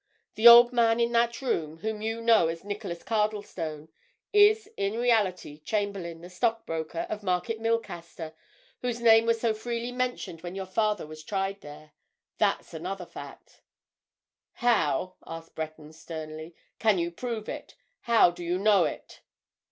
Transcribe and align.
The 0.33 0.47
old 0.47 0.73
man 0.73 0.99
in 0.99 1.11
that 1.11 1.43
room, 1.43 1.77
whom 1.81 2.01
you 2.01 2.21
know 2.21 2.47
as 2.47 2.63
Nicholas 2.63 3.03
Cardlestone, 3.03 3.89
is 4.33 4.67
in 4.75 4.95
reality 4.97 5.59
Chamberlayne, 5.59 6.21
the 6.21 6.29
stockbroker, 6.31 7.05
of 7.07 7.21
Market 7.21 7.59
Milcaster, 7.59 8.33
whose 8.79 8.99
name 8.99 9.27
was 9.27 9.39
so 9.39 9.53
freely 9.53 9.91
mentioned 9.91 10.41
when 10.41 10.55
your 10.55 10.65
father 10.65 11.05
was 11.05 11.23
tried 11.23 11.61
there. 11.61 11.91
That's 12.39 12.73
another 12.73 13.05
fact!" 13.05 13.61
"How," 14.53 15.17
asked 15.27 15.53
Breton, 15.53 15.93
sternly, 15.93 16.55
"can 16.79 16.97
you 16.97 17.11
prove 17.11 17.47
it? 17.47 17.75
How 18.01 18.31
do 18.31 18.43
you 18.43 18.57
know 18.57 18.85
it?" 18.85 19.21